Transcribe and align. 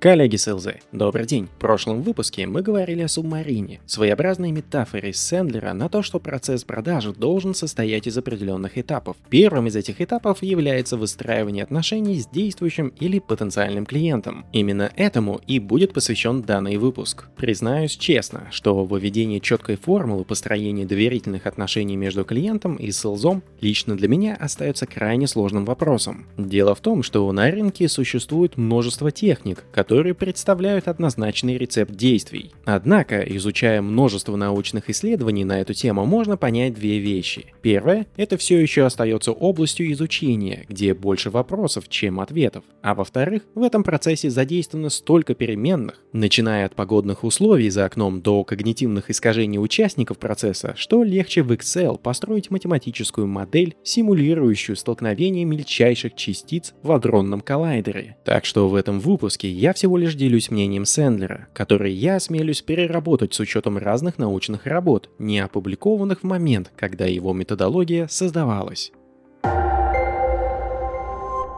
Коллеги 0.00 0.36
с 0.36 0.50
ЛЗ, 0.50 0.68
добрый 0.92 1.26
день. 1.26 1.46
В 1.46 1.60
прошлом 1.60 2.00
выпуске 2.00 2.46
мы 2.46 2.62
говорили 2.62 3.02
о 3.02 3.08
субмарине, 3.08 3.80
своеобразной 3.84 4.50
метафоре 4.50 5.12
Сэндлера 5.12 5.74
на 5.74 5.90
то, 5.90 6.00
что 6.00 6.18
процесс 6.18 6.64
продажи 6.64 7.12
должен 7.12 7.54
состоять 7.54 8.06
из 8.06 8.16
определенных 8.16 8.78
этапов. 8.78 9.18
Первым 9.28 9.66
из 9.66 9.76
этих 9.76 10.00
этапов 10.00 10.42
является 10.42 10.96
выстраивание 10.96 11.64
отношений 11.64 12.18
с 12.18 12.26
действующим 12.26 12.94
или 12.98 13.18
потенциальным 13.18 13.84
клиентом. 13.84 14.46
Именно 14.54 14.90
этому 14.96 15.38
и 15.46 15.58
будет 15.58 15.92
посвящен 15.92 16.40
данный 16.40 16.78
выпуск. 16.78 17.26
Признаюсь 17.36 17.94
честно, 17.94 18.48
что 18.50 18.86
выведение 18.86 19.38
четкой 19.38 19.76
формулы 19.76 20.24
построения 20.24 20.86
доверительных 20.86 21.46
отношений 21.46 21.98
между 21.98 22.24
клиентом 22.24 22.76
и 22.76 22.90
селзом 22.90 23.42
лично 23.60 23.98
для 23.98 24.08
меня 24.08 24.34
остается 24.40 24.86
крайне 24.86 25.26
сложным 25.26 25.66
вопросом. 25.66 26.26
Дело 26.38 26.74
в 26.74 26.80
том, 26.80 27.02
что 27.02 27.30
на 27.32 27.50
рынке 27.50 27.86
существует 27.86 28.56
множество 28.56 29.10
техник, 29.10 29.66
которые 29.70 29.89
которые 29.90 30.14
представляют 30.14 30.86
однозначный 30.86 31.58
рецепт 31.58 31.90
действий. 31.96 32.52
Однако, 32.64 33.22
изучая 33.22 33.82
множество 33.82 34.36
научных 34.36 34.88
исследований 34.88 35.42
на 35.42 35.60
эту 35.60 35.74
тему, 35.74 36.06
можно 36.06 36.36
понять 36.36 36.74
две 36.74 37.00
вещи. 37.00 37.46
Первое– 37.60 38.06
это 38.16 38.36
все 38.36 38.60
еще 38.60 38.84
остается 38.84 39.32
областью 39.32 39.90
изучения, 39.90 40.64
где 40.68 40.94
больше 40.94 41.30
вопросов, 41.30 41.88
чем 41.88 42.20
ответов. 42.20 42.62
А 42.82 42.94
во-вторых, 42.94 43.42
в 43.56 43.64
этом 43.64 43.82
процессе 43.82 44.30
задействовано 44.30 44.90
столько 44.90 45.34
переменных, 45.34 46.00
начиная 46.12 46.66
от 46.66 46.76
погодных 46.76 47.24
условий 47.24 47.68
за 47.68 47.84
окном 47.84 48.22
до 48.22 48.44
когнитивных 48.44 49.10
искажений 49.10 49.58
участников 49.58 50.18
процесса, 50.18 50.74
что 50.76 51.02
легче 51.02 51.42
в 51.42 51.50
Excel 51.50 51.98
построить 51.98 52.48
математическую 52.52 53.26
модель, 53.26 53.74
симулирующую 53.82 54.76
столкновение 54.76 55.44
мельчайших 55.44 56.14
частиц 56.14 56.74
в 56.84 56.92
адронном 56.92 57.40
коллайдере. 57.40 58.18
Так 58.24 58.44
что 58.44 58.68
в 58.68 58.76
этом 58.76 59.00
выпуске 59.00 59.50
я 59.50 59.72
всего 59.80 59.96
лишь 59.96 60.14
делюсь 60.14 60.50
мнением 60.50 60.84
Сэндлера, 60.84 61.48
который 61.54 61.90
я 61.90 62.16
осмелюсь 62.16 62.60
переработать 62.60 63.32
с 63.32 63.40
учетом 63.40 63.78
разных 63.78 64.18
научных 64.18 64.66
работ, 64.66 65.08
не 65.18 65.38
опубликованных 65.40 66.20
в 66.20 66.24
момент, 66.24 66.70
когда 66.76 67.06
его 67.06 67.32
методология 67.32 68.06
создавалась. 68.06 68.92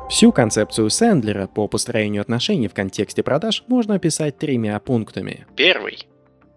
Всю 0.09 0.31
концепцию 0.31 0.89
Сэндлера 0.89 1.49
по 1.49 1.67
построению 1.67 2.23
отношений 2.23 2.69
в 2.69 2.75
контексте 2.75 3.25
продаж 3.25 3.65
можно 3.67 3.97
описать 3.97 4.39
тремя 4.39 4.79
пунктами. 4.79 5.45
Первый. 5.57 6.07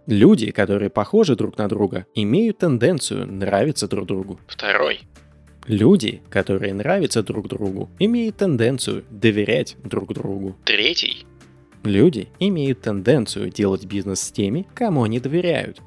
Люди, 0.06 0.52
которые 0.52 0.92
похожи 0.92 1.36
друг 1.36 1.58
на 1.58 1.68
друга, 1.68 2.06
имеют 2.14 2.60
тенденцию 2.60 3.26
нравиться 3.26 3.88
друг 3.88 4.06
другу. 4.06 4.40
Второй. 4.46 5.00
Люди, 5.66 6.22
которые 6.30 6.76
нравятся 6.76 7.24
друг 7.24 7.48
другу, 7.48 7.90
имеют 7.98 8.38
тенденцию 8.38 9.04
доверять 9.10 9.78
друг 9.84 10.14
другу. 10.14 10.56
Третий. 10.64 11.26
Люди 11.86 12.30
имеют 12.39 12.81
тенденцию 12.81 13.52
делать 13.52 13.86
бизнес 13.86 14.19
с 14.19 14.31
теми, 14.31 14.66
кому 14.73 15.03
они 15.03 15.19
доверяют. 15.19 15.81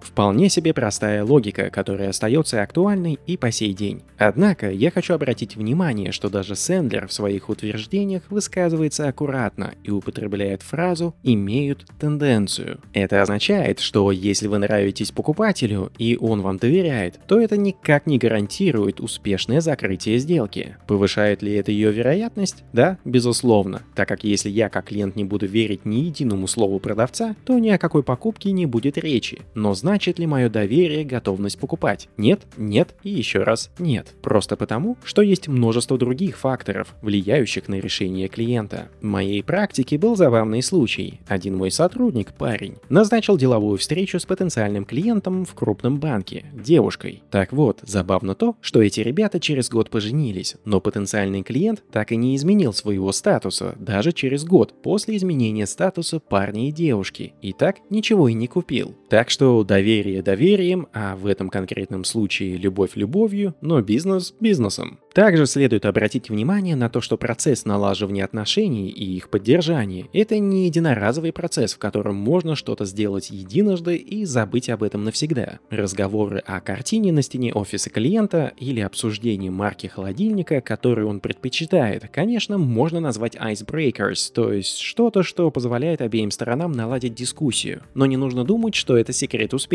Вполне 0.00 0.48
себе 0.48 0.72
простая 0.72 1.24
логика, 1.24 1.70
которая 1.70 2.10
остается 2.10 2.62
актуальной 2.62 3.18
и 3.26 3.36
по 3.36 3.50
сей 3.50 3.72
день. 3.72 4.02
Однако 4.18 4.70
я 4.70 4.90
хочу 4.90 5.14
обратить 5.14 5.56
внимание, 5.56 6.12
что 6.12 6.28
даже 6.30 6.56
Сэндлер 6.56 7.06
в 7.06 7.12
своих 7.12 7.48
утверждениях 7.48 8.22
высказывается 8.30 9.08
аккуратно 9.08 9.74
и 9.84 9.90
употребляет 9.90 10.62
фразу 10.62 11.14
«имеют 11.22 11.86
тенденцию». 11.98 12.80
Это 12.92 13.22
означает, 13.22 13.80
что 13.80 14.10
если 14.10 14.46
вы 14.46 14.58
нравитесь 14.58 15.10
покупателю 15.10 15.92
и 15.98 16.16
он 16.20 16.40
вам 16.42 16.58
доверяет, 16.58 17.20
то 17.26 17.40
это 17.40 17.56
никак 17.56 18.06
не 18.06 18.18
гарантирует 18.18 19.00
успешное 19.00 19.60
закрытие 19.60 20.18
сделки. 20.18 20.76
Повышает 20.86 21.42
ли 21.42 21.54
это 21.54 21.72
ее 21.72 21.92
вероятность? 21.92 22.64
Да, 22.72 22.98
безусловно, 23.04 23.82
так 23.94 24.08
как 24.08 24.24
если 24.24 24.48
я 24.48 24.68
как 24.68 24.86
клиент 24.86 25.16
не 25.16 25.24
буду 25.24 25.46
верить 25.46 25.84
ни 25.84 25.96
единому 25.96 26.46
слову 26.46 26.78
продавца, 26.78 27.34
то 27.44 27.58
ни 27.58 27.68
о 27.68 27.78
какой 27.78 28.02
покупке 28.02 28.52
не 28.52 28.66
будет 28.66 28.98
речи. 28.98 29.40
Но 29.54 29.74
значит 29.86 30.18
ли 30.18 30.26
мое 30.26 30.48
доверие 30.48 31.04
готовность 31.04 31.60
покупать? 31.60 32.08
Нет, 32.16 32.40
нет 32.56 32.96
и 33.04 33.10
еще 33.10 33.44
раз 33.44 33.70
нет. 33.78 34.16
Просто 34.20 34.56
потому, 34.56 34.96
что 35.04 35.22
есть 35.22 35.46
множество 35.46 35.96
других 35.96 36.38
факторов, 36.38 36.96
влияющих 37.02 37.68
на 37.68 37.76
решение 37.76 38.26
клиента. 38.26 38.88
В 39.00 39.04
моей 39.04 39.44
практике 39.44 39.96
был 39.96 40.16
забавный 40.16 40.60
случай. 40.60 41.20
Один 41.28 41.56
мой 41.56 41.70
сотрудник, 41.70 42.34
парень, 42.34 42.78
назначил 42.88 43.36
деловую 43.36 43.78
встречу 43.78 44.18
с 44.18 44.26
потенциальным 44.26 44.84
клиентом 44.84 45.44
в 45.44 45.54
крупном 45.54 46.00
банке, 46.00 46.46
девушкой. 46.52 47.22
Так 47.30 47.52
вот, 47.52 47.78
забавно 47.82 48.34
то, 48.34 48.56
что 48.60 48.82
эти 48.82 48.98
ребята 48.98 49.38
через 49.38 49.70
год 49.70 49.88
поженились, 49.88 50.56
но 50.64 50.80
потенциальный 50.80 51.44
клиент 51.44 51.84
так 51.92 52.10
и 52.10 52.16
не 52.16 52.34
изменил 52.34 52.72
своего 52.72 53.12
статуса, 53.12 53.76
даже 53.78 54.10
через 54.10 54.44
год 54.44 54.74
после 54.82 55.16
изменения 55.16 55.64
статуса 55.64 56.18
парня 56.18 56.68
и 56.68 56.72
девушки, 56.72 57.34
и 57.40 57.52
так 57.52 57.76
ничего 57.88 58.28
и 58.28 58.34
не 58.34 58.48
купил. 58.48 58.96
Так 59.08 59.30
что 59.30 59.62
доверие 59.76 60.22
доверие 60.22 60.46
доверием, 60.46 60.88
а 60.92 61.16
в 61.16 61.26
этом 61.26 61.48
конкретном 61.48 62.04
случае 62.04 62.56
любовь 62.56 62.92
любовью, 62.96 63.54
но 63.60 63.80
бизнес 63.82 64.34
бизнесом. 64.40 64.98
Также 65.12 65.46
следует 65.46 65.86
обратить 65.86 66.28
внимание 66.28 66.76
на 66.76 66.90
то, 66.90 67.00
что 67.00 67.16
процесс 67.16 67.64
налаживания 67.64 68.24
отношений 68.24 68.90
и 68.90 69.16
их 69.16 69.30
поддержания– 69.30 70.06
это 70.12 70.38
не 70.38 70.66
единоразовый 70.66 71.32
процесс, 71.32 71.74
в 71.74 71.78
котором 71.78 72.16
можно 72.16 72.54
что-то 72.54 72.84
сделать 72.84 73.30
единожды 73.30 73.96
и 73.96 74.24
забыть 74.24 74.68
об 74.68 74.82
этом 74.82 75.04
навсегда. 75.04 75.58
Разговоры 75.70 76.38
о 76.38 76.60
картине 76.60 77.12
на 77.12 77.22
стене 77.22 77.52
офиса 77.52 77.88
клиента 77.88 78.52
или 78.58 78.80
обсуждение 78.80 79.50
марки 79.50 79.86
холодильника, 79.86 80.60
который 80.60 81.04
он 81.06 81.20
предпочитает, 81.20 82.08
конечно, 82.12 82.58
можно 82.58 83.00
назвать 83.00 83.36
icebreakers, 83.36 84.32
то 84.34 84.52
есть 84.52 84.78
что-то, 84.78 85.22
что 85.22 85.50
позволяет 85.50 86.02
обеим 86.02 86.30
сторонам 86.30 86.72
наладить 86.72 87.14
дискуссию. 87.14 87.82
Но 87.94 88.06
не 88.06 88.18
нужно 88.18 88.44
думать, 88.44 88.74
что 88.74 88.96
это 88.96 89.12
секрет 89.12 89.54
успеха. 89.54 89.65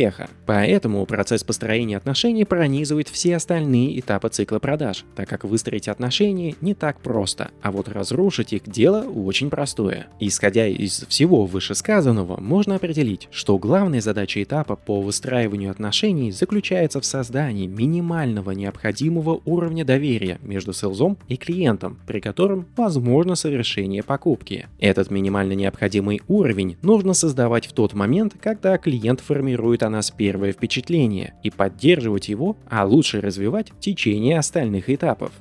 Поэтому 0.46 1.06
процесс 1.06 1.44
построения 1.44 1.97
отношений 1.97 2.46
пронизывает 2.46 3.09
все 3.09 3.35
остальные 3.35 4.00
этапы 4.00 4.29
цикла 4.29 4.59
продаж, 4.59 5.06
так 5.16 5.28
как 5.29 5.44
выстроить 5.44 5.88
отношения 5.88 6.56
не 6.62 6.74
так 6.74 7.00
просто, 7.02 7.52
а 7.62 7.72
вот 7.72 7.88
разрушить 7.90 8.53
их 8.53 8.63
дело 8.68 9.02
очень 9.02 9.50
простое. 9.50 10.07
Исходя 10.19 10.68
из 10.68 11.06
всего 11.07 11.46
вышесказанного, 11.46 12.40
можно 12.40 12.75
определить, 12.75 13.28
что 13.31 13.57
главная 13.57 14.02
задача 14.02 14.41
этапа 14.41 14.75
по 14.75 15.02
выстраиванию 15.02 15.72
отношений 15.72 16.31
заключается 16.31 17.02
в 17.02 17.06
создании 17.06 17.68
минимального 17.68 18.52
необходимого 18.52 19.41
уровня 19.46 19.85
доверия 19.85 20.40
между 20.44 20.73
селзом 20.73 21.18
и 21.28 21.38
клиентом, 21.38 22.00
при 22.08 22.19
котором 22.19 22.66
возможно 22.75 23.35
совершение 23.35 24.03
покупки. 24.03 24.68
Этот 24.79 25.12
минимально 25.12 25.53
необходимый 25.53 26.22
уровень 26.28 26.78
нужно 26.81 27.13
создавать 27.13 27.68
в 27.68 27.73
тот 27.73 27.94
момент, 27.94 28.35
когда 28.41 28.78
клиент 28.78 29.19
формирует 29.19 29.80
о 29.83 29.89
нас 29.89 30.11
первое 30.11 30.51
впечатление, 30.51 31.33
и 31.43 31.49
поддерживать 31.49 32.29
его, 32.29 32.57
а 32.69 32.85
лучше 32.85 33.21
развивать 33.21 33.71
в 33.71 33.79
течение 33.79 34.37
остальных 34.37 34.89
этапов. 34.89 35.31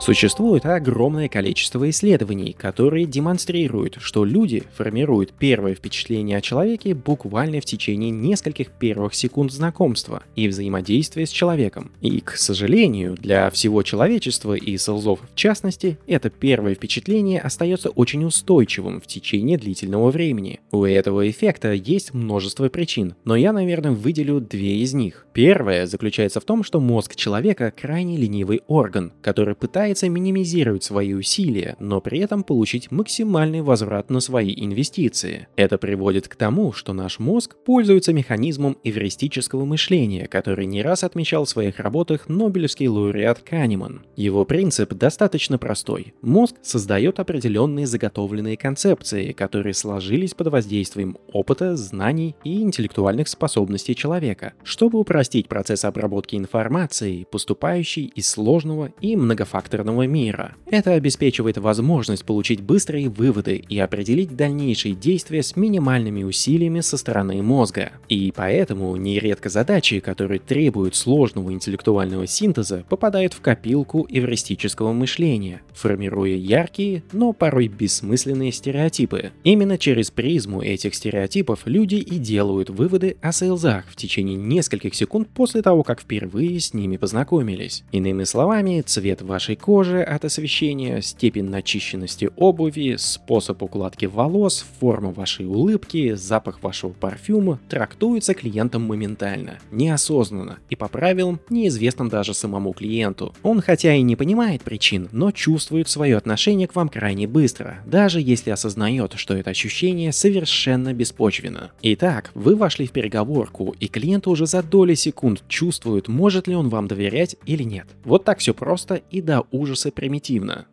Существует 0.00 0.66
огромное 0.66 1.28
количество 1.28 1.88
исследований, 1.88 2.52
которые 2.52 3.06
демонстрируют, 3.06 3.96
что 4.00 4.24
люди 4.24 4.64
формируют 4.76 5.32
первое 5.32 5.74
впечатление 5.74 6.38
о 6.38 6.40
человеке 6.40 6.94
буквально 6.94 7.60
в 7.60 7.64
течение 7.64 8.10
нескольких 8.10 8.70
первых 8.70 9.14
секунд 9.14 9.52
знакомства 9.52 10.22
и 10.36 10.48
взаимодействия 10.48 11.26
с 11.26 11.30
человеком. 11.30 11.92
И, 12.00 12.20
к 12.20 12.32
сожалению, 12.32 13.14
для 13.14 13.48
всего 13.50 13.82
человечества 13.82 14.54
и 14.54 14.76
селзов 14.76 15.20
в 15.32 15.34
частности, 15.36 15.96
это 16.06 16.28
первое 16.28 16.74
впечатление 16.74 17.40
остается 17.40 17.88
очень 17.88 18.24
устойчивым 18.24 19.00
в 19.00 19.06
течение 19.06 19.56
длительного 19.56 20.10
времени. 20.10 20.60
У 20.70 20.84
этого 20.84 21.30
эффекта 21.30 21.72
есть 21.72 22.12
множество 22.12 22.68
причин, 22.68 23.14
но 23.24 23.36
я, 23.36 23.52
наверное, 23.52 23.92
выделю 23.92 24.40
две 24.40 24.78
из 24.78 24.92
них. 24.92 25.26
Первое 25.32 25.86
заключается 25.86 26.40
в 26.40 26.44
том, 26.44 26.62
что 26.62 26.80
мозг 26.80 27.14
человека 27.14 27.72
крайне 27.74 28.16
ленивый 28.16 28.62
орган, 28.66 29.12
который 29.22 29.54
пытается 29.54 29.83
пытается 29.84 30.08
минимизировать 30.08 30.82
свои 30.82 31.12
усилия, 31.12 31.76
но 31.78 32.00
при 32.00 32.20
этом 32.20 32.42
получить 32.42 32.90
максимальный 32.90 33.60
возврат 33.60 34.08
на 34.08 34.20
свои 34.20 34.54
инвестиции. 34.56 35.46
Это 35.56 35.76
приводит 35.76 36.26
к 36.26 36.36
тому, 36.36 36.72
что 36.72 36.94
наш 36.94 37.18
мозг 37.18 37.54
пользуется 37.66 38.14
механизмом 38.14 38.78
эвристического 38.82 39.66
мышления, 39.66 40.26
который 40.26 40.64
не 40.64 40.80
раз 40.80 41.04
отмечал 41.04 41.44
в 41.44 41.50
своих 41.50 41.80
работах 41.80 42.30
Нобелевский 42.30 42.88
лауреат 42.88 43.40
Канеман. 43.40 44.06
Его 44.16 44.46
принцип 44.46 44.94
достаточно 44.94 45.58
простой. 45.58 46.14
Мозг 46.22 46.54
создает 46.62 47.20
определенные 47.20 47.86
заготовленные 47.86 48.56
концепции, 48.56 49.32
которые 49.32 49.74
сложились 49.74 50.32
под 50.32 50.46
воздействием 50.46 51.18
опыта, 51.30 51.76
знаний 51.76 52.36
и 52.42 52.62
интеллектуальных 52.62 53.28
способностей 53.28 53.94
человека, 53.94 54.54
чтобы 54.62 54.98
упростить 54.98 55.46
процесс 55.46 55.84
обработки 55.84 56.36
информации, 56.36 57.26
поступающей 57.30 58.06
из 58.14 58.30
сложного 58.30 58.90
и 59.02 59.14
многофакторного 59.14 59.73
компьютерного 59.74 60.06
мира. 60.06 60.54
Это 60.66 60.92
обеспечивает 60.92 61.58
возможность 61.58 62.24
получить 62.24 62.60
быстрые 62.60 63.08
выводы 63.08 63.56
и 63.68 63.78
определить 63.78 64.36
дальнейшие 64.36 64.94
действия 64.94 65.42
с 65.42 65.56
минимальными 65.56 66.22
усилиями 66.22 66.80
со 66.80 66.96
стороны 66.96 67.42
мозга. 67.42 67.92
И 68.08 68.32
поэтому 68.34 68.94
нередко 68.96 69.48
задачи, 69.48 70.00
которые 70.00 70.40
требуют 70.40 70.94
сложного 70.94 71.52
интеллектуального 71.52 72.26
синтеза, 72.26 72.84
попадают 72.88 73.34
в 73.34 73.40
копилку 73.40 74.06
эвристического 74.08 74.92
мышления, 74.92 75.62
формируя 75.72 76.34
яркие, 76.34 77.02
но 77.12 77.32
порой 77.32 77.68
бессмысленные 77.68 78.52
стереотипы. 78.52 79.32
Именно 79.44 79.78
через 79.78 80.10
призму 80.10 80.62
этих 80.62 80.94
стереотипов 80.94 81.62
люди 81.66 81.96
и 81.96 82.18
делают 82.18 82.70
выводы 82.70 83.16
о 83.20 83.32
сейлзах 83.32 83.86
в 83.88 83.96
течение 83.96 84.36
нескольких 84.36 84.94
секунд 84.94 85.28
после 85.28 85.62
того, 85.62 85.82
как 85.82 86.00
впервые 86.00 86.60
с 86.60 86.74
ними 86.74 86.96
познакомились. 86.96 87.84
Иными 87.92 88.24
словами, 88.24 88.82
цвет 88.84 89.22
вашей 89.22 89.56
кожи 89.64 90.02
от 90.02 90.26
освещения, 90.26 91.00
степень 91.00 91.48
начищенности 91.48 92.28
обуви, 92.36 92.96
способ 92.98 93.62
укладки 93.62 94.04
волос, 94.04 94.62
форма 94.78 95.10
вашей 95.10 95.46
улыбки, 95.46 96.12
запах 96.16 96.62
вашего 96.62 96.90
парфюма 96.90 97.58
трактуются 97.70 98.34
клиентом 98.34 98.82
моментально, 98.82 99.58
неосознанно 99.70 100.58
и 100.68 100.76
по 100.76 100.86
правилам, 100.88 101.40
неизвестным 101.48 102.10
даже 102.10 102.34
самому 102.34 102.74
клиенту. 102.74 103.34
Он 103.42 103.62
хотя 103.62 103.94
и 103.94 104.02
не 104.02 104.16
понимает 104.16 104.60
причин, 104.60 105.08
но 105.12 105.30
чувствует 105.30 105.88
свое 105.88 106.18
отношение 106.18 106.68
к 106.68 106.76
вам 106.76 106.90
крайне 106.90 107.26
быстро, 107.26 107.78
даже 107.86 108.20
если 108.20 108.50
осознает, 108.50 109.14
что 109.14 109.32
это 109.32 109.48
ощущение 109.48 110.12
совершенно 110.12 110.92
беспочвенно. 110.92 111.70
Итак, 111.80 112.32
вы 112.34 112.54
вошли 112.54 112.86
в 112.86 112.92
переговорку, 112.92 113.74
и 113.80 113.88
клиент 113.88 114.26
уже 114.26 114.44
за 114.44 114.62
доли 114.62 114.92
секунд 114.92 115.42
чувствует, 115.48 116.08
может 116.08 116.48
ли 116.48 116.54
он 116.54 116.68
вам 116.68 116.86
доверять 116.86 117.36
или 117.46 117.62
нет. 117.62 117.86
Вот 118.04 118.24
так 118.24 118.40
все 118.40 118.52
просто 118.52 119.00
и 119.10 119.22
до 119.22 119.46
ужаса 119.54 119.90
примитивно. 119.92 120.66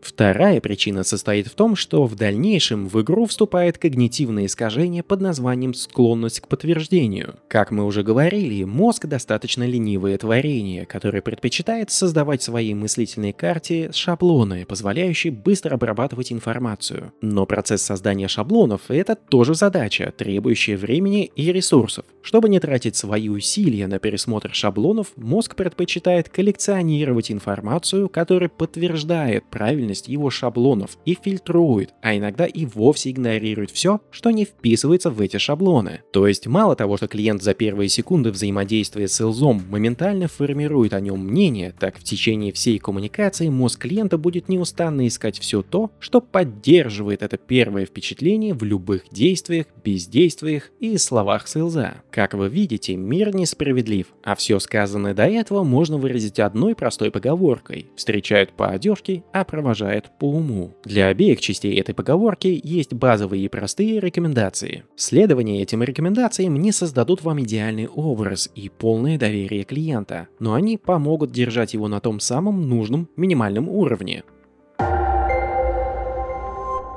Вторая 0.00 0.60
причина 0.60 1.02
состоит 1.02 1.48
в 1.48 1.54
том, 1.54 1.76
что 1.76 2.06
в 2.06 2.14
дальнейшем 2.14 2.88
в 2.88 3.00
игру 3.02 3.26
вступает 3.26 3.78
когнитивное 3.78 4.46
искажение 4.46 5.02
под 5.02 5.20
названием 5.20 5.74
склонность 5.74 6.40
к 6.40 6.48
подтверждению. 6.48 7.34
Как 7.48 7.70
мы 7.70 7.84
уже 7.84 8.02
говорили, 8.02 8.64
мозг 8.64 9.06
достаточно 9.06 9.64
ленивое 9.66 10.16
творение, 10.18 10.86
которое 10.86 11.20
предпочитает 11.20 11.90
создавать 11.90 12.40
в 12.40 12.44
своей 12.44 12.74
мыслительной 12.74 13.32
карте 13.32 13.90
шаблоны, 13.92 14.64
позволяющие 14.66 15.32
быстро 15.32 15.74
обрабатывать 15.74 16.32
информацию. 16.32 17.12
Но 17.20 17.46
процесс 17.46 17.82
создания 17.82 18.28
шаблонов— 18.28 18.82
это 18.88 19.16
тоже 19.16 19.54
задача, 19.54 20.12
требующая 20.16 20.76
времени 20.76 21.30
и 21.34 21.52
ресурсов. 21.52 22.04
Чтобы 22.22 22.48
не 22.48 22.60
тратить 22.60 22.96
свои 22.96 23.28
усилия 23.28 23.86
на 23.86 23.98
пересмотр 23.98 24.54
шаблонов, 24.54 25.08
мозг 25.16 25.56
предпочитает 25.56 26.28
коллекционировать 26.28 27.30
информацию, 27.30 28.08
которая 28.08 28.48
подтверждает 28.48 29.44
правильность 29.50 29.87
правильность 29.88 30.08
его 30.08 30.30
шаблонов 30.30 30.98
и 31.06 31.16
фильтрует, 31.20 31.94
а 32.02 32.16
иногда 32.16 32.44
и 32.44 32.66
вовсе 32.66 33.10
игнорирует 33.10 33.70
все, 33.70 34.00
что 34.10 34.30
не 34.30 34.44
вписывается 34.44 35.10
в 35.10 35.20
эти 35.20 35.38
шаблоны. 35.38 36.02
То 36.12 36.26
есть 36.26 36.46
мало 36.46 36.76
того, 36.76 36.96
что 36.96 37.08
клиент 37.08 37.42
за 37.42 37.54
первые 37.54 37.88
секунды 37.88 38.30
взаимодействия 38.30 39.08
с 39.08 39.14
селзом 39.14 39.62
моментально 39.70 40.28
формирует 40.28 40.92
о 40.92 41.00
нем 41.00 41.20
мнение, 41.20 41.74
так 41.78 41.98
в 41.98 42.04
течение 42.04 42.52
всей 42.52 42.78
коммуникации 42.78 43.48
мозг 43.48 43.80
клиента 43.80 44.18
будет 44.18 44.48
неустанно 44.48 45.06
искать 45.06 45.38
все 45.38 45.62
то, 45.62 45.90
что 46.00 46.20
поддерживает 46.20 47.22
это 47.22 47.38
первое 47.38 47.86
впечатление 47.86 48.52
в 48.52 48.64
любых 48.64 49.04
действиях, 49.10 49.66
бездействиях 49.84 50.70
и 50.80 50.98
словах 50.98 51.48
селза. 51.48 51.94
Как 52.10 52.34
вы 52.34 52.48
видите, 52.48 52.96
мир 52.96 53.34
несправедлив, 53.34 54.06
а 54.22 54.34
все 54.34 54.58
сказанное 54.58 55.14
до 55.14 55.24
этого 55.24 55.62
можно 55.64 55.96
выразить 55.96 56.38
одной 56.40 56.74
простой 56.74 57.10
поговоркой. 57.10 57.86
Встречают 57.96 58.52
по 58.52 58.68
одежке, 58.68 59.22
а 59.32 59.44
провожают 59.44 59.77
уважает 59.78 60.10
по 60.18 60.30
уму. 60.30 60.74
Для 60.84 61.06
обеих 61.06 61.40
частей 61.40 61.78
этой 61.78 61.94
поговорки 61.94 62.60
есть 62.62 62.92
базовые 62.92 63.44
и 63.44 63.48
простые 63.48 64.00
рекомендации. 64.00 64.84
Следование 64.96 65.62
этим 65.62 65.82
рекомендациям 65.82 66.56
не 66.56 66.72
создадут 66.72 67.22
вам 67.22 67.40
идеальный 67.42 67.86
образ 67.86 68.50
и 68.54 68.68
полное 68.68 69.18
доверие 69.18 69.64
клиента, 69.64 70.28
но 70.40 70.54
они 70.54 70.78
помогут 70.78 71.30
держать 71.30 71.74
его 71.74 71.88
на 71.88 72.00
том 72.00 72.18
самом 72.20 72.68
нужном 72.68 73.08
минимальном 73.16 73.68
уровне. 73.68 74.24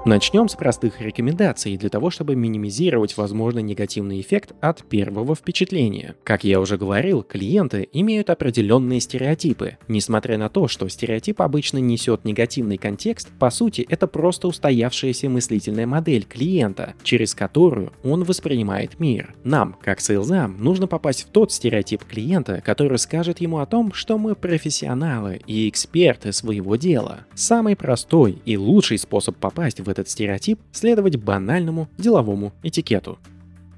Начнем 0.03 0.49
с 0.49 0.55
простых 0.55 0.99
рекомендаций 0.99 1.77
для 1.77 1.89
того, 1.89 2.09
чтобы 2.09 2.35
минимизировать 2.35 3.15
возможный 3.17 3.61
негативный 3.61 4.19
эффект 4.19 4.53
от 4.59 4.83
первого 4.83 5.35
впечатления. 5.35 6.15
Как 6.23 6.43
я 6.43 6.59
уже 6.59 6.79
говорил, 6.79 7.21
клиенты 7.21 7.87
имеют 7.93 8.31
определенные 8.31 8.99
стереотипы. 8.99 9.77
Несмотря 9.87 10.39
на 10.39 10.49
то, 10.49 10.67
что 10.67 10.89
стереотип 10.89 11.39
обычно 11.39 11.77
несет 11.77 12.25
негативный 12.25 12.77
контекст, 12.77 13.29
по 13.37 13.51
сути 13.51 13.85
это 13.87 14.07
просто 14.07 14.47
устоявшаяся 14.47 15.29
мыслительная 15.29 15.85
модель 15.85 16.23
клиента, 16.23 16.95
через 17.03 17.35
которую 17.35 17.93
он 18.03 18.23
воспринимает 18.23 18.99
мир. 18.99 19.35
Нам, 19.43 19.77
как 19.83 20.01
сейлзам, 20.01 20.57
нужно 20.57 20.87
попасть 20.87 21.25
в 21.25 21.27
тот 21.27 21.51
стереотип 21.51 22.05
клиента, 22.05 22.59
который 22.65 22.97
скажет 22.97 23.39
ему 23.39 23.59
о 23.59 23.67
том, 23.67 23.93
что 23.93 24.17
мы 24.17 24.33
профессионалы 24.33 25.41
и 25.45 25.69
эксперты 25.69 26.33
своего 26.33 26.75
дела. 26.75 27.19
Самый 27.35 27.75
простой 27.75 28.41
и 28.45 28.57
лучший 28.57 28.97
способ 28.97 29.35
попасть 29.37 29.79
в 29.79 29.90
этот 29.91 30.09
стереотип 30.09 30.59
следовать 30.71 31.17
банальному 31.17 31.87
деловому 31.97 32.53
этикету. 32.63 33.19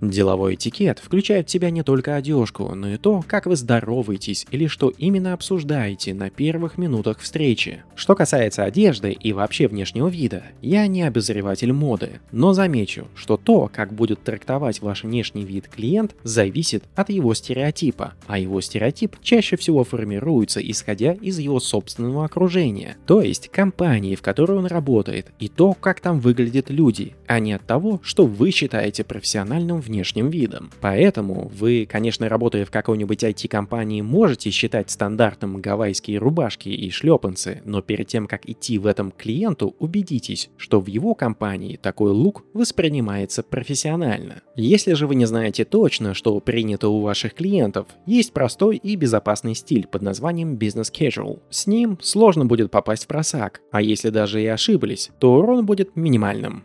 Деловой 0.10 0.56
этикет 0.56 1.00
включает 1.00 1.48
в 1.48 1.52
себя 1.52 1.70
не 1.70 1.82
только 1.82 2.16
одежку, 2.16 2.76
но 2.76 2.90
и 2.90 2.98
то, 2.98 3.24
как 3.26 3.46
вы 3.46 3.56
здороваетесь 3.56 4.46
или 4.52 4.68
что 4.68 4.90
именно 4.90 5.32
обсуждаете 5.32 6.14
на 6.14 6.30
первых 6.30 6.78
минутах 6.78 7.20
встречи. 7.20 7.84
Что 7.96 8.14
касается 8.14 8.66
одежды 8.66 9.12
и 9.12 9.32
вообще 9.32 9.68
внешнего 9.68 10.10
вида, 10.10 10.44
я 10.62 10.88
не 10.88 11.04
обозреватель 11.04 11.72
моды, 11.72 12.20
но 12.34 12.54
замечу, 12.54 13.08
что 13.16 13.38
то, 13.38 13.70
как 13.74 13.94
будет 13.94 14.22
трактовать 14.24 14.82
ваш 14.82 15.04
внешний 15.04 15.46
вид 15.46 15.70
клиент, 15.70 16.16
зависит 16.24 16.84
от 16.96 17.10
его 17.10 17.34
стереотипа, 17.34 18.14
а 18.28 18.38
его 18.38 18.60
стереотип 18.60 19.16
чаще 19.22 19.56
всего 19.56 19.86
формируется 19.86 20.60
исходя 20.60 21.14
из 21.14 21.40
его 21.40 21.62
собственного 21.62 22.26
окружения, 22.26 22.98
то 23.06 23.22
есть 23.22 23.48
компании, 23.48 24.16
в 24.16 24.22
которой 24.22 24.58
он 24.58 24.66
работает, 24.66 25.28
и 25.40 25.48
то, 25.48 25.74
как 25.74 26.02
там 26.02 26.20
выглядят 26.20 26.70
люди, 26.70 27.16
а 27.26 27.40
не 27.40 27.54
от 27.54 27.66
того, 27.66 28.02
что 28.04 28.26
вы 28.26 28.52
считаете 28.52 29.06
профессиональным 29.06 29.80
внешним 29.80 29.93
внешним 29.94 30.32
видом. 30.32 30.72
Поэтому 30.82 31.52
вы, 31.54 31.88
конечно, 31.90 32.28
работая 32.28 32.66
в 32.66 32.72
какой-нибудь 32.72 33.24
IT-компании, 33.24 34.02
можете 34.02 34.50
считать 34.50 34.90
стандартным 34.90 35.62
гавайские 35.62 36.18
рубашки 36.18 36.70
и 36.70 36.90
шлепанцы, 36.90 37.62
но 37.64 37.84
перед 37.84 38.08
тем, 38.08 38.26
как 38.26 38.50
идти 38.50 38.80
в 38.80 38.88
этом 38.88 39.12
клиенту, 39.12 39.76
убедитесь, 39.78 40.50
что 40.58 40.80
в 40.80 40.88
его 40.88 41.14
компании 41.14 41.78
такой 41.78 42.12
лук 42.12 42.44
воспринимается 42.54 43.44
профессионально. 43.44 44.42
Если 44.56 44.94
же 44.94 45.06
вы 45.06 45.14
не 45.14 45.26
знаете 45.26 45.64
точно, 45.64 46.16
что 46.16 46.40
принято 46.40 46.90
у 46.90 47.02
ваших 47.02 47.36
клиентов, 47.36 47.86
есть 48.08 48.34
простой 48.34 48.78
и 48.78 48.96
безопасный 48.96 49.54
стиль 49.54 49.86
под 49.86 50.02
названием 50.02 50.56
Business 50.56 50.92
Casual. 50.92 51.40
С 51.52 51.68
ним 51.68 52.00
сложно 52.02 52.46
будет 52.46 52.72
попасть 52.72 53.04
в 53.04 53.08
просак, 53.08 53.62
а 53.72 53.82
если 53.82 54.10
даже 54.10 54.42
и 54.42 54.48
ошиблись, 54.48 55.12
то 55.20 55.36
урон 55.36 55.68
будет 55.68 55.96
минимальным. 55.96 56.64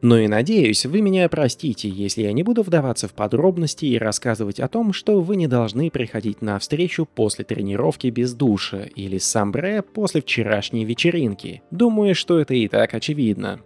Ну 0.00 0.16
и 0.16 0.28
надеюсь, 0.28 0.86
вы 0.86 1.00
меня 1.00 1.28
простите, 1.28 1.88
если 1.88 2.22
я 2.22 2.32
не 2.32 2.44
буду 2.44 2.62
вдаваться 2.62 3.08
в 3.08 3.14
подробности 3.14 3.84
и 3.84 3.98
рассказывать 3.98 4.60
о 4.60 4.68
том, 4.68 4.92
что 4.92 5.20
вы 5.20 5.34
не 5.36 5.48
должны 5.48 5.90
приходить 5.90 6.40
на 6.40 6.58
встречу 6.58 7.04
после 7.04 7.44
тренировки 7.44 8.06
без 8.06 8.32
душа 8.34 8.84
или 8.94 9.18
самбре 9.18 9.82
после 9.82 10.20
вчерашней 10.20 10.84
вечеринки. 10.84 11.62
Думаю, 11.72 12.14
что 12.14 12.38
это 12.38 12.54
и 12.54 12.68
так 12.68 12.94
очевидно. 12.94 13.60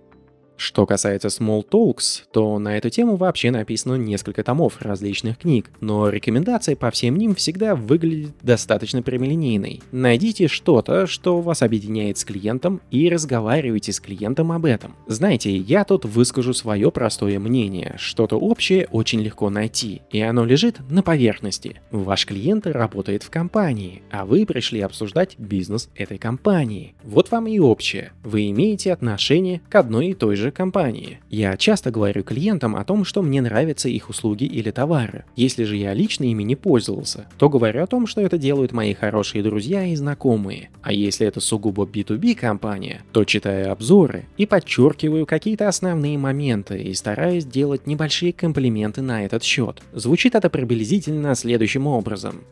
Что 0.62 0.86
касается 0.86 1.26
Small 1.26 1.66
Talks, 1.68 2.22
то 2.30 2.56
на 2.60 2.76
эту 2.78 2.88
тему 2.88 3.16
вообще 3.16 3.50
написано 3.50 3.96
несколько 3.96 4.44
томов 4.44 4.80
различных 4.80 5.38
книг, 5.38 5.68
но 5.80 6.08
рекомендация 6.08 6.76
по 6.76 6.92
всем 6.92 7.16
ним 7.16 7.34
всегда 7.34 7.74
выглядит 7.74 8.30
достаточно 8.42 9.02
прямолинейной. 9.02 9.82
Найдите 9.90 10.46
что-то, 10.46 11.08
что 11.08 11.40
вас 11.40 11.62
объединяет 11.62 12.18
с 12.18 12.24
клиентом 12.24 12.80
и 12.92 13.08
разговаривайте 13.08 13.92
с 13.92 13.98
клиентом 13.98 14.52
об 14.52 14.64
этом. 14.64 14.94
Знаете, 15.08 15.50
я 15.56 15.82
тут 15.82 16.04
выскажу 16.04 16.54
свое 16.54 16.92
простое 16.92 17.40
мнение. 17.40 17.96
Что-то 17.98 18.36
общее 18.36 18.86
очень 18.92 19.20
легко 19.20 19.50
найти, 19.50 20.02
и 20.12 20.20
оно 20.20 20.44
лежит 20.44 20.78
на 20.88 21.02
поверхности. 21.02 21.80
Ваш 21.90 22.24
клиент 22.24 22.68
работает 22.68 23.24
в 23.24 23.30
компании, 23.30 24.02
а 24.12 24.24
вы 24.24 24.46
пришли 24.46 24.80
обсуждать 24.80 25.36
бизнес 25.38 25.90
этой 25.96 26.18
компании. 26.18 26.94
Вот 27.02 27.32
вам 27.32 27.48
и 27.48 27.58
общее. 27.58 28.12
Вы 28.22 28.48
имеете 28.50 28.92
отношение 28.92 29.60
к 29.68 29.74
одной 29.74 30.10
и 30.10 30.14
той 30.14 30.36
же 30.36 30.51
компании. 30.52 31.20
Я 31.28 31.56
часто 31.56 31.90
говорю 31.90 32.22
клиентам 32.22 32.76
о 32.76 32.84
том, 32.84 33.04
что 33.04 33.22
мне 33.22 33.40
нравятся 33.40 33.88
их 33.88 34.08
услуги 34.10 34.44
или 34.44 34.70
товары. 34.70 35.24
Если 35.36 35.64
же 35.64 35.76
я 35.76 35.94
лично 35.94 36.24
ими 36.24 36.42
не 36.42 36.56
пользовался, 36.56 37.26
то 37.38 37.48
говорю 37.48 37.82
о 37.82 37.86
том, 37.86 38.06
что 38.06 38.20
это 38.20 38.38
делают 38.38 38.72
мои 38.72 38.94
хорошие 38.94 39.42
друзья 39.42 39.84
и 39.86 39.96
знакомые. 39.96 40.70
А 40.82 40.92
если 40.92 41.26
это 41.26 41.40
сугубо 41.40 41.84
B2B 41.84 42.34
компания, 42.34 43.02
то 43.12 43.24
читаю 43.24 43.72
обзоры 43.72 44.26
и 44.36 44.46
подчеркиваю 44.46 45.26
какие-то 45.26 45.68
основные 45.68 46.18
моменты 46.18 46.80
и 46.82 46.94
стараюсь 46.94 47.44
делать 47.44 47.86
небольшие 47.86 48.32
комплименты 48.32 49.02
на 49.02 49.24
этот 49.24 49.42
счет. 49.42 49.82
Звучит 49.92 50.34
это 50.34 50.50
приблизительно 50.50 51.34
следующим 51.34 51.86
образом. 51.86 52.42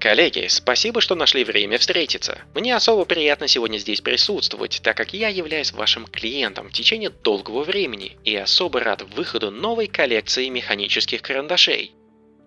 Коллеги, 0.00 0.46
спасибо, 0.48 1.00
что 1.00 1.16
нашли 1.16 1.42
время 1.42 1.76
встретиться. 1.78 2.42
Мне 2.54 2.76
особо 2.76 3.04
приятно 3.04 3.48
сегодня 3.48 3.78
здесь 3.78 4.00
присутствовать, 4.00 4.80
так 4.82 4.96
как 4.96 5.12
я 5.12 5.28
являюсь 5.28 5.72
вашим 5.72 6.06
клиентом 6.06 6.68
в 6.68 6.72
течение 6.72 7.10
долгого 7.10 7.64
времени 7.64 8.16
и 8.22 8.36
особо 8.36 8.78
рад 8.80 9.02
выходу 9.02 9.50
новой 9.50 9.88
коллекции 9.88 10.48
механических 10.48 11.20
карандашей. 11.20 11.97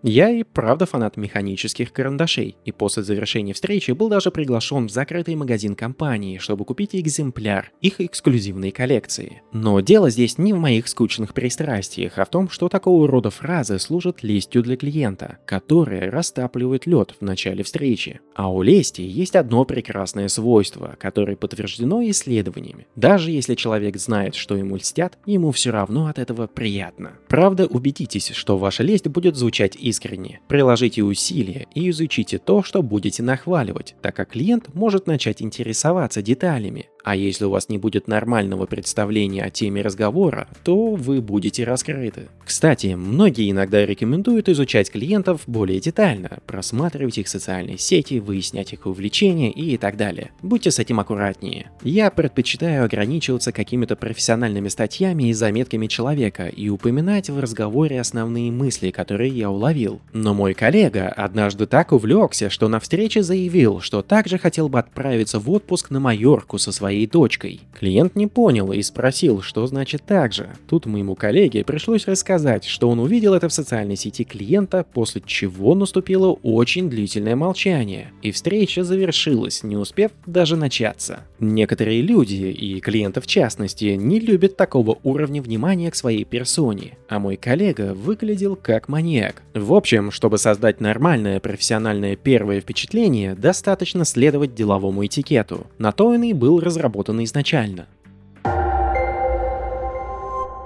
Я 0.04 0.30
и 0.32 0.42
правда 0.42 0.88
фанат 0.88 1.16
механических 1.16 1.94
карандашей, 1.94 2.56
и 2.66 2.72
после 2.72 3.04
завершения 3.04 3.54
встречи 3.54 3.92
был 3.92 4.10
даже 4.10 4.32
приглашен 4.32 4.88
в 4.88 4.92
закрытый 4.92 5.36
магазин 5.36 5.76
компании, 5.76 6.40
чтобы 6.40 6.66
купить 6.66 6.96
экземпляр 6.96 7.72
их 7.82 8.02
эксклюзивной 8.02 8.72
коллекции. 8.72 9.44
Но 9.54 9.80
дело 9.80 10.10
здесь 10.10 10.40
не 10.40 10.54
в 10.54 10.58
моих 10.58 10.88
скучных 10.88 11.36
пристрастиях, 11.36 12.18
а 12.18 12.26
в 12.26 12.30
том, 12.30 12.50
что 12.50 12.68
такого 12.68 13.08
рода 13.08 13.30
фразы 13.30 13.78
служат 13.78 14.24
лестью 14.24 14.64
для 14.64 14.76
клиента, 14.76 15.38
которые 15.46 16.10
растапливают 16.10 16.88
лед 16.88 17.14
в 17.20 17.24
начале 17.24 17.64
встречи. 17.64 18.22
А 18.34 18.52
у 18.52 18.64
лести 18.64 19.02
есть 19.02 19.36
одно 19.36 19.66
прекрасное 19.66 20.30
свойство, 20.30 20.96
которое 21.00 21.36
подтверждено 21.36 22.02
исследованиями. 22.10 22.88
Даже 22.96 23.30
если 23.30 23.54
человек 23.54 23.98
знает, 23.98 24.34
что 24.34 24.58
ему 24.58 24.78
льстят, 24.78 25.20
ему 25.28 25.52
все 25.52 25.70
равно 25.70 26.08
от 26.08 26.18
этого 26.18 26.48
приятно. 26.48 27.14
Правда, 27.28 27.68
убедитесь, 27.68 28.30
что 28.30 28.58
ваша 28.58 28.82
лесть 28.82 29.08
будет 29.08 29.36
звучать 29.36 29.78
искренне. 29.92 30.40
Приложите 30.48 31.04
усилия 31.04 31.68
и 31.76 31.90
изучите 31.92 32.40
то, 32.40 32.64
что 32.64 32.82
будете 32.82 33.22
нахваливать, 33.22 33.96
так 34.02 34.16
как 34.16 34.32
клиент 34.32 34.74
может 34.74 35.06
начать 35.06 35.42
интересоваться 35.42 36.22
деталями, 36.24 36.90
а 37.04 37.16
если 37.16 37.46
у 37.46 37.50
вас 37.50 37.70
не 37.70 37.78
будет 37.78 38.08
нормального 38.08 38.66
представления 38.66 39.44
о 39.44 39.50
теме 39.50 39.82
разговора, 39.82 40.48
то 40.64 40.96
вы 40.96 41.22
будете 41.22 41.64
раскрыты. 41.64 42.28
Кстати, 42.46 42.88
многие 42.96 43.50
иногда 43.50 43.86
рекомендуют 43.86 44.50
изучать 44.50 44.92
клиентов 44.92 45.42
более 45.48 45.80
детально, 45.80 46.40
просматривать 46.46 47.18
их 47.18 47.28
социальные 47.28 47.78
сети, 47.78 48.20
выяснять 48.20 48.74
их 48.74 48.86
увлечения 48.86 49.52
и 49.52 49.78
так 49.78 49.98
далее. 49.98 50.32
Будьте 50.42 50.72
с 50.72 50.80
этим 50.80 51.00
аккуратнее. 51.00 51.72
Я 51.84 52.12
предпочитаю 52.12 52.86
ограничиваться 52.86 53.52
какими-то 53.52 53.96
профессиональными 53.96 54.68
статьями 54.68 55.30
и 55.30 55.34
заметками 55.34 55.88
человека 55.88 56.48
и 56.48 56.70
упоминать 56.70 57.30
в 57.30 57.40
разговоре 57.40 58.00
основные 58.00 58.52
мысли, 58.52 58.92
которые 58.92 59.32
я 59.32 59.50
уловил. 59.50 60.02
Но 60.14 60.34
мой 60.34 60.54
коллега 60.54 61.10
однажды 61.10 61.66
так 61.66 61.92
увлекся, 61.92 62.50
что 62.50 62.68
на 62.68 62.80
встрече 62.80 63.24
заявил, 63.24 63.80
что 63.80 64.02
также 64.02 64.38
хотел 64.38 64.70
бы 64.70 64.80
отправиться 64.80 65.40
в 65.40 65.50
отпуск 65.50 65.90
на 65.90 66.00
Майорку 66.00 66.58
со 66.58 66.72
своей 66.72 66.91
своей 66.92 67.08
дочкой. 67.08 67.62
Клиент 67.80 68.16
не 68.16 68.28
понял 68.28 68.72
и 68.74 68.82
спросил, 68.82 69.42
что 69.42 69.66
значит 69.66 70.04
так 70.06 70.34
же. 70.34 70.50
Тут 70.68 70.86
моему 70.86 71.16
коллеге 71.16 71.64
пришлось 71.64 72.06
рассказать, 72.06 72.66
что 72.66 72.90
он 72.90 73.00
увидел 73.00 73.34
это 73.34 73.48
в 73.48 73.54
социальной 73.54 73.96
сети 73.96 74.26
клиента, 74.26 74.86
после 74.94 75.22
чего 75.26 75.74
наступило 75.74 76.38
очень 76.44 76.90
длительное 76.90 77.36
молчание, 77.38 78.12
и 78.22 78.32
встреча 78.32 78.84
завершилась, 78.84 79.64
не 79.64 79.78
успев 79.78 80.12
даже 80.26 80.58
начаться. 80.58 81.22
Некоторые 81.40 82.02
люди, 82.02 82.36
и 82.36 82.80
клиенты 82.82 83.22
в 83.22 83.26
частности, 83.26 83.96
не 83.98 84.20
любят 84.20 84.58
такого 84.58 85.00
уровня 85.04 85.42
внимания 85.42 85.90
к 85.90 85.96
своей 85.96 86.26
персоне, 86.26 86.98
а 87.08 87.20
мой 87.20 87.38
коллега 87.38 87.94
выглядел 87.94 88.56
как 88.58 88.90
маньяк. 88.90 89.42
В 89.56 89.74
общем, 89.74 90.12
чтобы 90.12 90.38
создать 90.38 90.82
нормальное 90.82 91.40
профессиональное 91.40 92.16
первое 92.16 92.60
впечатление, 92.60 93.34
достаточно 93.34 94.06
следовать 94.06 94.54
деловому 94.54 95.06
этикету. 95.06 95.66
На 95.80 95.94
то 95.94 96.08
он 96.10 96.24
и 96.24 96.34
был 96.34 96.60
разработан 96.60 96.81
разработаны 96.82 97.24
изначально. 97.24 97.88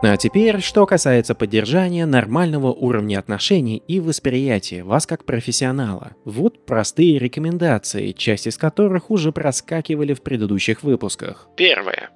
А 0.01 0.17
теперь, 0.17 0.61
что 0.61 0.85
касается 0.85 1.33
поддержания 1.33 2.05
нормального 2.05 2.71
уровня 2.71 3.17
отношений 3.17 3.81
и 3.87 3.99
восприятия 3.99 4.83
вас 4.83 5.07
как 5.07 5.25
профессионала. 5.25 6.11
Вот 6.25 6.65
простые 6.65 7.17
рекомендации, 7.17 8.11
часть 8.11 8.45
из 8.45 8.57
которых 8.57 9.09
уже 9.09 9.31
проскакивали 9.31 10.13
в 10.13 10.21
предыдущих 10.21 10.83
выпусках. 10.83 11.47
Первое. 11.57 12.11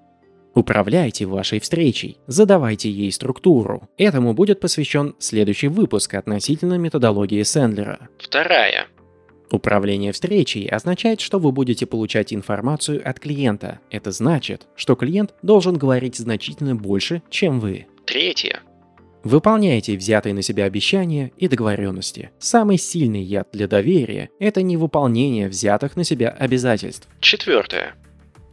Управляйте 0.53 1.25
вашей 1.25 1.59
встречей, 1.59 2.17
задавайте 2.27 2.91
ей 2.91 3.11
структуру. 3.11 3.87
Этому 3.97 4.33
будет 4.33 4.59
посвящен 4.59 5.15
следующий 5.17 5.67
выпуск 5.67 6.13
относительно 6.13 6.77
методологии 6.77 7.41
Сэндлера. 7.41 8.07
Вторая. 8.19 8.87
Управление 9.51 10.11
встречей 10.11 10.67
означает, 10.67 11.21
что 11.21 11.39
вы 11.39 11.51
будете 11.51 11.85
получать 11.85 12.33
информацию 12.33 13.01
от 13.03 13.19
клиента. 13.19 13.79
Это 13.89 14.11
значит, 14.11 14.67
что 14.75 14.95
клиент 14.95 15.33
должен 15.41 15.77
говорить 15.77 16.17
значительно 16.17 16.75
больше, 16.75 17.23
чем 17.29 17.59
вы. 17.59 17.87
Третье. 18.05 18.61
Выполняйте 19.23 19.97
взятые 19.97 20.33
на 20.33 20.41
себя 20.41 20.63
обещания 20.65 21.31
и 21.37 21.47
договоренности. 21.47 22.31
Самый 22.39 22.77
сильный 22.77 23.21
яд 23.21 23.49
для 23.51 23.67
доверия– 23.67 24.29
это 24.39 24.61
невыполнение 24.61 25.49
взятых 25.49 25.97
на 25.97 26.03
себя 26.03 26.29
обязательств. 26.29 27.09
Четвертое. 27.19 27.95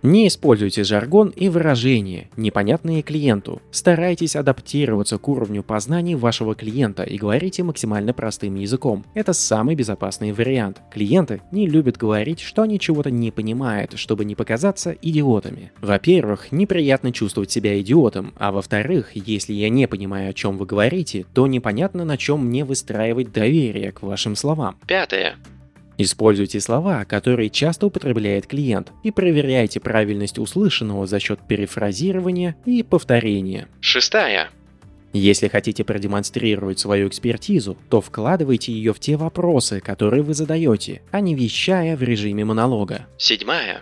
Не 0.03 0.29
используйте 0.29 0.85
жаргон 0.85 1.31
и 1.31 1.49
выражения, 1.49 2.29
непонятные 2.37 3.03
клиенту. 3.03 3.63
Старайтесь 3.71 4.37
адаптироваться 4.37 5.19
к 5.19 5.29
уровню 5.29 5.63
познаний 5.63 6.15
вашего 6.15 6.55
клиента 6.55 7.03
и 7.03 7.17
говорите 7.17 7.63
максимально 7.63 8.13
простым 8.13 8.55
языком. 8.57 9.05
Это 9.15 9.33
самый 9.33 9.75
безопасный 9.75 10.33
вариант. 10.33 10.81
Клиенты 10.93 11.41
не 11.51 11.67
любят 11.67 11.97
говорить, 11.97 12.41
что 12.41 12.63
они 12.63 12.79
чего-то 12.79 13.11
не 13.11 13.31
понимают, 13.31 13.99
чтобы 13.99 14.25
не 14.25 14.35
показаться 14.35 14.95
идиотами. 15.01 15.73
Во-первых, 15.81 16.53
неприятно 16.53 17.13
чувствовать 17.13 17.51
себя 17.51 17.81
идиотом, 17.81 18.35
а 18.37 18.53
во-вторых, 18.53 19.13
если 19.15 19.55
я 19.55 19.71
не 19.71 19.89
понимаю, 19.89 20.31
о 20.31 20.35
чем 20.35 20.59
вы 20.59 20.67
говорите, 20.67 21.27
то 21.35 21.47
непонятно, 21.47 22.05
на 22.05 22.17
чем 22.17 22.47
мне 22.47 22.65
выстраивать 22.65 23.33
доверие 23.33 23.93
к 23.93 24.03
вашим 24.03 24.37
словам. 24.37 24.77
Пятое. 24.87 25.37
Используйте 25.99 26.61
слова, 26.61 27.05
которые 27.05 27.49
часто 27.49 27.87
употребляет 27.87 28.47
клиент, 28.47 28.93
и 29.03 29.11
проверяйте 29.11 29.81
правильность 29.81 30.39
услышанного 30.39 31.07
за 31.07 31.21
счет 31.21 31.41
перефразирования 31.47 32.57
и 32.67 32.83
повторения. 32.83 33.69
Шестая. 33.81 34.51
Если 35.13 35.49
хотите 35.49 35.83
продемонстрировать 35.83 36.79
свою 36.79 37.09
экспертизу, 37.09 37.79
то 37.89 38.03
вкладывайте 38.03 38.73
ее 38.73 38.93
в 38.93 39.01
те 39.01 39.17
вопросы, 39.17 39.81
которые 39.81 40.23
вы 40.23 40.35
задаете, 40.35 41.01
а 41.11 41.21
не 41.21 41.35
вещая 41.35 41.97
в 41.97 42.03
режиме 42.03 42.45
монолога. 42.45 43.07
Седьмая. 43.17 43.81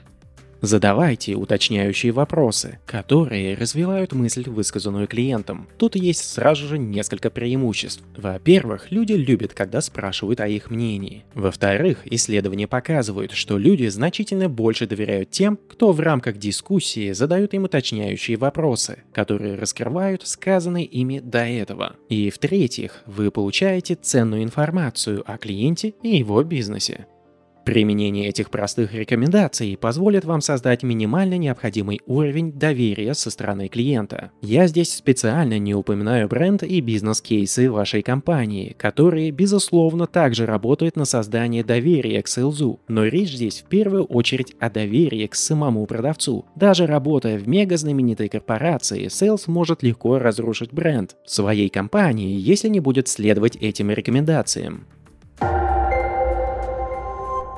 Задавайте 0.65 1.35
уточняющие 1.35 2.11
вопросы, 2.11 2.79
которые 2.87 3.55
развивают 3.55 4.15
мысль, 4.15 4.49
высказанную 4.49 5.07
клиентом. 5.07 5.69
Тут 5.77 5.95
есть 5.95 6.25
сразу 6.25 6.67
же 6.67 6.79
несколько 6.79 7.29
преимуществ. 7.29 8.03
Во-первых, 8.17 8.91
люди 8.91 9.13
любят, 9.13 9.53
когда 9.53 9.83
спрашивают 9.83 10.41
о 10.41 10.49
их 10.49 10.71
мнении. 10.71 11.27
Во-вторых, 11.35 11.99
исследования 12.07 12.67
показывают, 12.67 13.33
что 13.33 13.59
люди 13.59 13.89
значительно 13.89 14.49
больше 14.49 14.87
доверяют 14.87 15.31
тем, 15.31 15.59
кто 15.69 15.93
в 15.93 16.01
рамках 16.01 16.39
дискуссии 16.39 17.13
задают 17.13 17.53
им 17.53 17.65
уточняющие 17.65 18.39
вопросы, 18.39 19.03
которые 19.13 19.57
раскрывают 19.57 20.27
сказанное 20.27 20.85
ими 20.85 21.19
до 21.19 21.45
этого. 21.45 21.97
И 22.09 22.31
в-третьих, 22.31 23.03
вы 23.05 23.31
получаете 23.31 23.97
ценную 23.97 24.43
информацию 24.43 25.31
о 25.31 25.37
клиенте 25.37 25.93
и 26.03 26.17
его 26.17 26.43
бизнесе. 26.43 27.07
Применение 27.65 28.29
этих 28.29 28.51
простых 28.51 28.93
рекомендаций 28.93 29.79
позволит 29.81 30.27
вам 30.27 30.43
создать 30.43 30.83
минимально 30.83 31.39
необходимый 31.39 32.01
уровень 32.07 32.53
доверия 32.53 33.15
со 33.15 33.31
стороны 33.31 33.69
клиента. 33.69 34.33
Я 34.43 34.67
здесь 34.67 34.93
специально 34.93 35.59
не 35.59 35.75
упоминаю 35.75 36.29
бренд 36.29 36.63
и 36.63 36.83
бизнес-кейсы 36.83 37.71
вашей 37.71 38.03
компании, 38.03 38.77
которые, 38.77 39.31
безусловно, 39.31 40.07
также 40.07 40.45
работают 40.45 40.97
на 40.97 41.07
создание 41.07 41.65
доверия 41.65 42.23
к 42.23 42.29
селзу, 42.29 42.81
но 42.87 43.07
речь 43.07 43.35
здесь 43.35 43.63
в 43.63 43.69
первую 43.71 44.05
очередь 44.05 44.55
о 44.61 44.69
доверии 44.69 45.27
к 45.27 45.35
самому 45.35 45.87
продавцу. 45.87 46.45
Даже 46.57 46.87
работая 46.87 47.39
в 47.39 47.49
мега 47.49 47.79
знаменитой 47.79 48.29
корпорации, 48.29 49.07
Sales 49.07 49.45
может 49.47 49.83
легко 49.83 50.19
разрушить 50.19 50.73
бренд 50.73 51.17
своей 51.25 51.71
компании, 51.71 52.39
если 52.39 52.69
не 52.69 52.81
будет 52.81 53.09
следовать 53.09 53.57
этим 53.57 53.91
рекомендациям. 53.91 54.87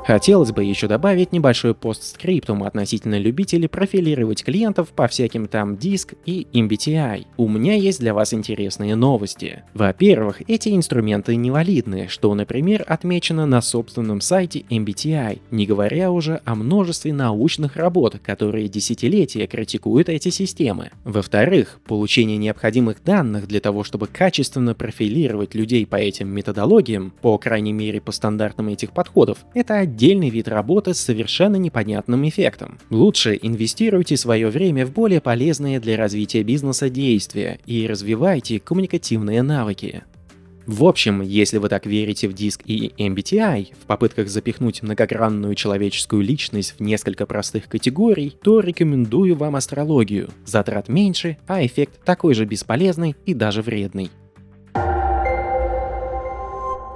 Хотелось 0.07 0.53
бы 0.53 0.63
еще 0.63 0.87
добавить 0.87 1.33
небольшой 1.33 1.75
постскриптум 1.75 2.63
относительно 2.63 3.19
любителей 3.19 3.67
профилировать 3.67 4.45
клиентов 4.45 4.91
по 4.91 5.09
всяким 5.09 5.49
там 5.49 5.77
диск 5.77 6.15
и 6.25 6.47
MBTI. 6.53 7.25
У 7.37 7.49
меня 7.49 7.75
есть 7.75 7.99
для 7.99 8.15
вас 8.15 8.33
интересные 8.33 8.95
новости. 8.95 9.65
Во-первых, 9.75 10.43
эти 10.47 10.69
инструменты 10.69 11.35
невалидны, 11.35 12.07
что, 12.09 12.33
например, 12.37 12.85
отмечено 12.87 13.47
на 13.47 13.61
собственном 13.61 14.21
сайте 14.21 14.61
MBTI, 14.71 15.41
не 15.51 15.67
говоря 15.67 16.13
уже 16.13 16.41
о 16.45 16.55
множестве 16.55 17.13
научных 17.13 17.75
работ, 17.75 18.21
которые 18.23 18.69
десятилетия 18.69 19.49
критикуют 19.49 20.09
эти 20.09 20.29
системы. 20.29 20.93
Во-вторых, 21.03 21.81
получение 21.85 22.37
необходимых 22.37 23.03
данных 23.03 23.49
для 23.49 23.59
того, 23.59 23.83
чтобы 23.83 24.07
качественно 24.07 24.73
профилировать 24.77 25.57
людей 25.57 25.85
по 25.85 25.97
этим 25.97 26.29
методологиям, 26.29 27.13
по 27.23 27.39
крайней 27.39 27.73
мере 27.73 28.01
по 28.01 28.13
стандартам 28.13 28.69
этих 28.69 28.93
подходов, 28.93 29.39
это 29.53 29.85
отдельный 29.97 30.29
вид 30.29 30.47
работы 30.47 30.93
с 30.93 31.01
совершенно 31.01 31.57
непонятным 31.57 32.29
эффектом. 32.29 32.79
Лучше 32.91 33.39
инвестируйте 33.41 34.19
свое 34.19 34.51
время 34.51 34.85
в 34.85 34.93
более 34.93 35.23
полезные 35.23 35.81
для 35.81 35.97
развития 35.97 36.43
бизнеса 36.43 36.91
действия 36.91 37.59
и 37.65 37.87
развивайте 37.87 38.61
коммуникативные 38.61 39.41
навыки. 39.41 40.05
В 40.67 40.85
общем, 40.85 41.23
если 41.23 41.57
вы 41.57 41.71
так 41.71 41.87
верите 41.87 42.29
в 42.29 42.35
диск 42.35 42.61
и 42.67 42.93
MBTI, 42.99 43.69
в 43.73 43.87
попытках 43.87 44.29
запихнуть 44.29 44.83
многогранную 44.83 45.55
человеческую 45.55 46.23
личность 46.23 46.75
в 46.77 46.83
несколько 46.83 47.25
простых 47.25 47.67
категорий, 47.67 48.37
то 48.43 48.61
рекомендую 48.61 49.35
вам 49.35 49.57
астрологию. 49.57 50.29
Затрат 50.45 50.91
меньше, 50.91 51.39
а 51.47 51.65
эффект 51.65 52.05
такой 52.05 52.35
же 52.35 52.45
бесполезный 52.45 53.17
и 53.25 53.33
даже 53.33 53.63
вредный. 53.63 54.11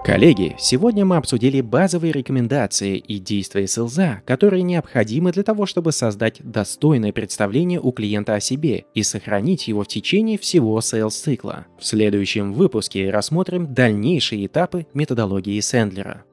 Коллеги, 0.02 0.56
сегодня 0.58 1.04
мы 1.04 1.16
обсудили 1.16 1.60
базовые 1.60 2.12
рекомендации 2.12 2.96
и 2.96 3.18
действия 3.18 3.68
СЛЗа, 3.68 4.22
которые 4.24 4.62
необходимы 4.62 5.30
для 5.30 5.42
того, 5.42 5.66
чтобы 5.66 5.92
создать 5.92 6.40
достойное 6.42 7.12
представление 7.12 7.80
у 7.80 7.92
клиента 7.92 8.34
о 8.34 8.40
себе 8.40 8.86
и 8.94 9.02
сохранить 9.02 9.68
его 9.68 9.84
в 9.84 9.88
течение 9.88 10.38
всего 10.38 10.80
сейлс-цикла. 10.80 11.66
В 11.78 11.84
следующем 11.84 12.54
выпуске 12.54 13.10
рассмотрим 13.10 13.74
дальнейшие 13.74 14.46
этапы 14.46 14.86
методологии 14.94 15.60
Сэндлера. 15.60 16.24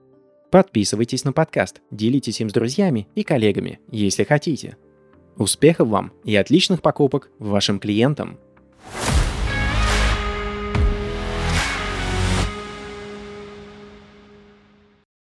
Подписывайтесь 0.50 1.26
на 1.26 1.34
подкаст, 1.34 1.82
делитесь 1.92 2.40
им 2.40 2.50
с 2.50 2.54
друзьями 2.54 3.10
и 3.16 3.24
коллегами, 3.24 3.82
если 3.92 4.24
хотите. 4.24 4.78
Успехов 5.36 5.90
вам 5.90 6.14
и 6.24 6.36
отличных 6.38 6.82
покупок 6.82 7.30
вашим 7.38 7.80
клиентам! 7.80 8.40